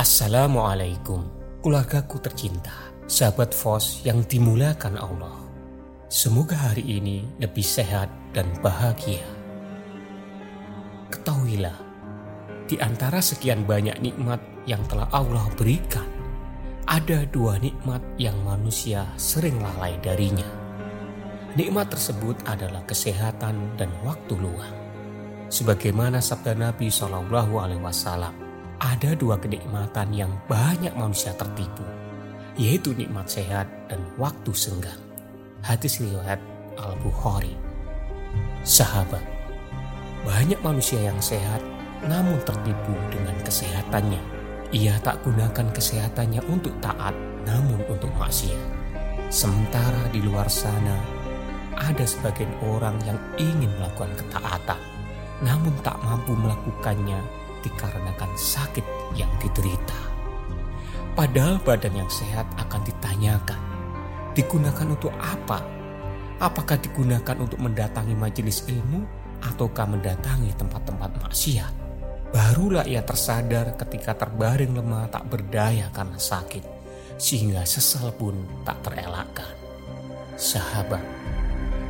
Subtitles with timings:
[0.00, 1.28] Assalamualaikum,
[1.60, 2.72] keluargaku tercinta,
[3.04, 5.44] sahabat Fos yang dimulakan Allah.
[6.08, 9.20] Semoga hari ini lebih sehat dan bahagia.
[11.12, 11.76] Ketahuilah,
[12.64, 16.08] di antara sekian banyak nikmat yang telah Allah berikan,
[16.88, 20.48] ada dua nikmat yang manusia sering lalai darinya.
[21.60, 24.76] Nikmat tersebut adalah kesehatan dan waktu luang.
[25.52, 28.49] Sebagaimana sabda Nabi Shallallahu Alaihi Wasallam,
[28.80, 31.84] ada dua kenikmatan yang banyak manusia tertipu,
[32.56, 34.96] yaitu nikmat sehat dan waktu senggang.
[35.60, 36.40] Hadis riwayat
[36.80, 37.52] Al-Bukhari.
[38.64, 39.20] Sahabat,
[40.24, 41.60] banyak manusia yang sehat
[42.08, 44.20] namun tertipu dengan kesehatannya.
[44.72, 47.12] Ia tak gunakan kesehatannya untuk taat
[47.44, 48.80] namun untuk maksiat.
[49.28, 50.96] Sementara di luar sana
[51.76, 54.80] ada sebagian orang yang ingin melakukan ketaatan
[55.40, 57.20] namun tak mampu melakukannya
[57.62, 58.84] dikarenakan sakit
[59.16, 59.96] yang diderita.
[61.14, 63.60] Padahal badan yang sehat akan ditanyakan,
[64.32, 65.60] digunakan untuk apa?
[66.40, 69.04] Apakah digunakan untuk mendatangi majelis ilmu
[69.44, 71.72] ataukah mendatangi tempat-tempat maksiat?
[72.30, 76.62] Barulah ia tersadar ketika terbaring lemah tak berdaya karena sakit,
[77.18, 79.50] sehingga sesal pun tak terelakkan.
[80.38, 81.02] Sahabat,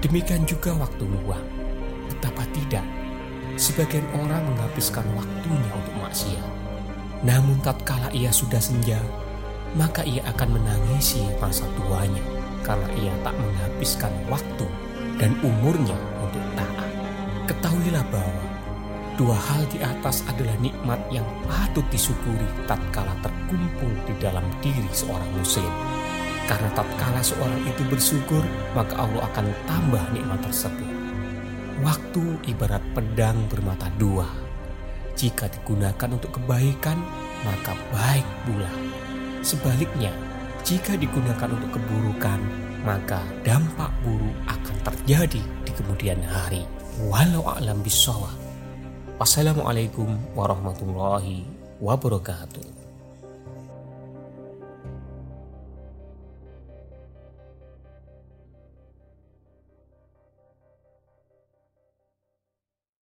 [0.00, 1.46] demikian juga waktu luang.
[2.08, 2.82] Betapa tidak,
[3.62, 6.46] Sebagian orang menghabiskan waktunya untuk maksiat.
[7.22, 8.98] Namun tatkala ia sudah senja,
[9.78, 12.18] maka ia akan menangisi masa tuanya
[12.66, 14.66] karena ia tak menghabiskan waktu
[15.14, 16.90] dan umurnya untuk taat.
[17.46, 18.42] Ketahuilah bahwa
[19.14, 25.30] dua hal di atas adalah nikmat yang patut disyukuri tatkala terkumpul di dalam diri seorang
[25.38, 25.70] muslim.
[26.50, 28.42] Karena tatkala seorang itu bersyukur,
[28.74, 31.01] maka Allah akan tambah nikmat tersebut.
[31.80, 34.28] Waktu ibarat pedang bermata dua.
[35.16, 37.00] Jika digunakan untuk kebaikan,
[37.48, 38.68] maka baik pula.
[39.40, 40.12] Sebaliknya,
[40.62, 42.40] jika digunakan untuk keburukan,
[42.84, 46.68] maka dampak buruk akan terjadi di kemudian hari.
[47.08, 48.34] Walau alam bisawab.
[49.16, 51.46] Wassalamualaikum warahmatullahi
[51.80, 52.81] wabarakatuh.